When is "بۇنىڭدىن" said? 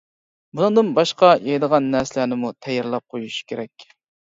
0.59-0.89